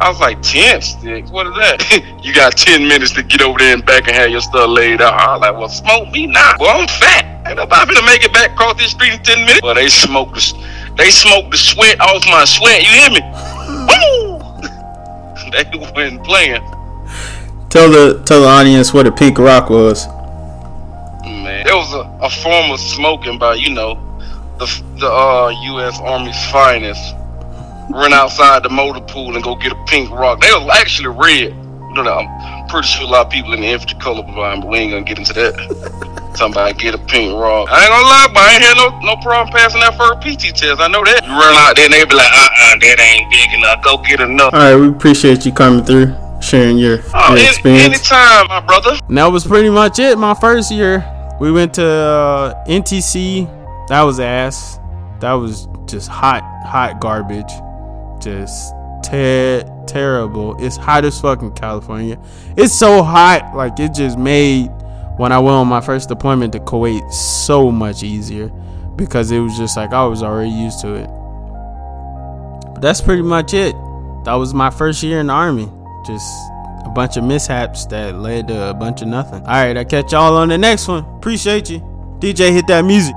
I 0.00 0.08
was 0.08 0.18
like, 0.20 0.42
tent 0.42 0.82
sticks? 0.82 1.30
What 1.30 1.46
is 1.46 1.54
that? 1.54 2.20
you 2.22 2.34
got 2.34 2.56
ten 2.56 2.86
minutes 2.88 3.12
to 3.14 3.22
get 3.22 3.42
over 3.42 3.58
there 3.58 3.74
and 3.74 3.84
back 3.84 4.08
and 4.08 4.16
have 4.16 4.30
your 4.30 4.40
stuff 4.40 4.68
laid 4.68 5.00
out. 5.00 5.14
I 5.14 5.32
was 5.32 5.40
like, 5.40 5.56
well, 5.56 5.68
smoke 5.68 6.10
me 6.12 6.26
now. 6.26 6.54
Well, 6.58 6.80
I'm 6.80 6.88
fat. 6.88 7.46
Ain't 7.46 7.56
nobody 7.56 7.94
gonna 7.94 8.06
make 8.06 8.24
it 8.24 8.32
back 8.32 8.52
across 8.52 8.80
this 8.80 8.90
street 8.90 9.12
in 9.12 9.22
ten 9.22 9.40
minutes. 9.40 9.62
Well, 9.62 9.74
they 9.74 9.88
smoked 9.88 10.34
the, 10.34 10.94
They 10.96 11.10
smoked 11.10 11.52
the 11.52 11.58
sweat 11.58 12.00
off 12.00 12.26
my 12.26 12.44
sweat. 12.44 12.82
You 12.82 12.90
hear 12.90 13.10
me? 13.10 13.22
Woo! 13.86 14.34
they 15.52 15.64
wasn't 15.78 16.24
playing. 16.24 16.62
Tell 17.70 17.90
the 17.90 18.22
tell 18.24 18.40
the 18.40 18.48
audience 18.48 18.92
what 18.92 19.06
a 19.06 19.12
pink 19.12 19.38
rock 19.38 19.70
was. 19.70 20.06
Man, 21.24 21.66
it 21.66 21.74
was 21.74 21.92
a, 21.94 22.24
a 22.24 22.30
form 22.30 22.70
of 22.70 22.80
smoking 22.80 23.38
by 23.38 23.54
you 23.54 23.70
know 23.70 23.94
the 24.58 24.66
the 24.98 25.10
uh, 25.10 25.48
U.S. 25.48 25.98
Army's 26.00 26.50
finest. 26.50 27.14
Run 27.90 28.12
outside 28.12 28.62
the 28.62 28.70
motor 28.70 29.00
pool 29.00 29.34
and 29.34 29.44
go 29.44 29.54
get 29.56 29.72
a 29.72 29.84
pink 29.86 30.10
rock. 30.10 30.40
They 30.40 30.48
was 30.52 30.68
actually 30.74 31.08
red. 31.08 31.52
You 31.94 32.02
know, 32.02 32.10
I'm 32.12 32.66
pretty 32.68 32.88
sure 32.88 33.06
a 33.06 33.10
lot 33.10 33.26
of 33.26 33.32
people 33.32 33.52
in 33.52 33.60
the 33.60 33.66
infantry 33.68 33.98
color 34.00 34.22
blind, 34.22 34.62
but 34.62 34.70
we 34.70 34.78
ain't 34.78 34.90
gonna 34.92 35.04
get 35.04 35.18
into 35.18 35.32
that. 35.34 35.54
Somebody 36.36 36.74
get 36.74 36.94
a 36.94 36.98
pink 36.98 37.32
rock. 37.38 37.68
I 37.70 37.82
ain't 37.82 37.90
gonna 37.90 38.08
lie, 38.08 38.26
but 38.34 38.40
I 38.42 38.52
ain't 38.54 38.62
had 38.64 38.76
no 38.76 38.98
no 39.06 39.16
problem 39.22 39.54
passing 39.54 39.80
that 39.80 39.96
first 39.96 40.18
PT 40.26 40.56
test. 40.56 40.80
I 40.80 40.88
know 40.88 41.04
that. 41.04 41.22
You 41.22 41.30
run 41.30 41.54
out 41.54 41.76
there 41.76 41.84
and 41.84 41.94
they 41.94 42.04
be 42.04 42.14
like, 42.16 42.32
uh 42.34 42.48
uh, 42.72 42.76
that 42.80 42.98
ain't 42.98 43.30
big 43.30 43.52
enough. 43.54 43.84
Go 43.84 43.98
get 43.98 44.20
another. 44.20 44.56
All 44.56 44.62
right, 44.62 44.74
we 44.74 44.88
appreciate 44.88 45.46
you 45.46 45.52
coming 45.52 45.84
through, 45.84 46.12
sharing 46.42 46.76
your, 46.78 46.98
Oh, 47.14 47.36
your 47.36 47.46
experience. 47.46 47.84
anytime, 47.84 48.48
my 48.48 48.58
brother. 48.60 48.98
And 49.08 49.18
that 49.18 49.26
was 49.26 49.46
pretty 49.46 49.70
much 49.70 50.00
it. 50.00 50.18
My 50.18 50.34
first 50.34 50.72
year, 50.72 51.04
we 51.38 51.52
went 51.52 51.74
to 51.74 51.86
uh, 51.86 52.64
NTC. 52.66 53.46
That 53.88 54.02
was 54.02 54.18
ass. 54.18 54.80
That 55.20 55.34
was 55.34 55.68
just 55.86 56.08
hot, 56.08 56.42
hot 56.66 56.98
garbage. 56.98 57.52
Just 58.24 58.72
ter- 59.04 59.64
terrible. 59.86 60.56
It's 60.58 60.76
hot 60.76 61.04
as 61.04 61.20
fuck 61.20 61.42
in 61.42 61.52
California. 61.52 62.18
It's 62.56 62.72
so 62.72 63.02
hot, 63.02 63.54
like 63.54 63.78
it 63.78 63.92
just 63.92 64.18
made 64.18 64.68
when 65.18 65.30
I 65.30 65.38
went 65.38 65.54
on 65.56 65.68
my 65.68 65.80
first 65.80 66.08
deployment 66.08 66.52
to 66.54 66.60
Kuwait 66.60 67.12
so 67.12 67.70
much 67.70 68.02
easier 68.02 68.48
because 68.96 69.30
it 69.30 69.40
was 69.40 69.56
just 69.56 69.76
like 69.76 69.92
I 69.92 70.04
was 70.04 70.22
already 70.22 70.50
used 70.50 70.80
to 70.80 70.94
it. 70.94 71.06
But 72.72 72.80
that's 72.80 73.00
pretty 73.00 73.22
much 73.22 73.52
it. 73.54 73.74
That 74.24 74.34
was 74.34 74.54
my 74.54 74.70
first 74.70 75.02
year 75.02 75.20
in 75.20 75.26
the 75.26 75.34
army. 75.34 75.70
Just 76.06 76.26
a 76.84 76.90
bunch 76.94 77.16
of 77.16 77.24
mishaps 77.24 77.86
that 77.86 78.16
led 78.16 78.48
to 78.48 78.70
a 78.70 78.74
bunch 78.74 79.02
of 79.02 79.08
nothing. 79.08 79.42
All 79.42 79.48
right, 79.48 79.76
I 79.76 79.84
catch 79.84 80.12
y'all 80.12 80.36
on 80.36 80.48
the 80.48 80.58
next 80.58 80.88
one. 80.88 81.04
Appreciate 81.16 81.68
you. 81.70 81.80
DJ, 82.20 82.52
hit 82.52 82.66
that 82.68 82.84
music. 82.84 83.14